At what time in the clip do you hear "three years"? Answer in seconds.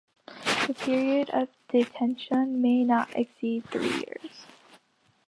3.69-4.47